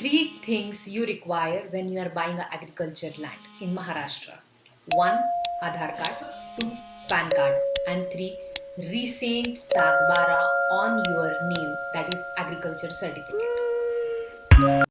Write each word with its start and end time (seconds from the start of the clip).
three 0.00 0.32
things 0.40 0.88
you 0.88 1.04
require 1.04 1.68
when 1.68 1.92
you 1.92 2.00
are 2.00 2.08
buying 2.08 2.38
an 2.38 2.46
agriculture 2.50 3.12
land 3.18 3.36
in 3.60 3.76
Maharashtra. 3.76 4.32
One, 4.94 5.18
Aadhaar 5.62 5.92
card. 6.00 6.16
Two, 6.58 6.72
PAN 7.06 7.28
card. 7.36 7.54
And 7.86 8.06
three, 8.10 8.34
recent 8.78 9.60
Satbara 9.60 10.40
on 10.72 11.04
your 11.12 11.28
name, 11.52 11.74
that 11.92 12.14
is 12.14 12.22
agriculture 12.38 12.90
certificate. 12.90 14.88